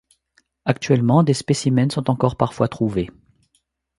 Actuellement, 0.65 1.21
des 1.21 1.35
spécimens 1.35 1.91
sont 1.91 2.09
encore 2.09 2.35
parfois 2.35 2.67
trouvés. 2.67 3.11